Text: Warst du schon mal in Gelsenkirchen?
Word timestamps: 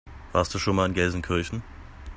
Warst 0.31 0.51
du 0.55 0.57
schon 0.57 0.77
mal 0.77 0.87
in 0.87 0.95
Gelsenkirchen? 0.95 1.61